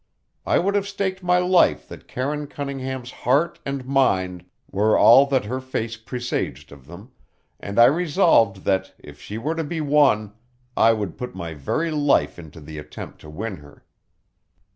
I 0.47 0.57
would 0.57 0.73
have 0.73 0.87
staked 0.87 1.21
my 1.21 1.37
life 1.37 1.87
that 1.87 2.07
Karine 2.07 2.47
Cunningham's 2.47 3.11
heart 3.11 3.59
and 3.67 3.85
mind 3.85 4.43
were 4.71 4.97
all 4.97 5.27
that 5.27 5.45
her 5.45 5.59
face 5.61 5.95
presaged 5.95 6.71
of 6.71 6.87
them, 6.87 7.11
and 7.59 7.77
I 7.79 7.85
resolved 7.85 8.63
that, 8.63 8.95
if 8.97 9.21
she 9.21 9.37
were 9.37 9.53
to 9.53 9.63
be 9.63 9.79
won, 9.79 10.33
I 10.75 10.91
would 10.91 11.19
put 11.19 11.35
my 11.35 11.53
very 11.53 11.91
life 11.91 12.39
into 12.39 12.59
the 12.59 12.79
attempt 12.79 13.21
to 13.21 13.29
win 13.29 13.57
her. 13.57 13.85